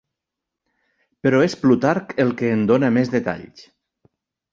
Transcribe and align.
Però 1.27 1.41
és 1.47 1.55
Plutarc 1.65 2.15
el 2.23 2.31
que 2.39 2.49
en 2.55 2.63
dóna 2.73 2.91
més 2.97 3.13
detalls. 3.17 3.63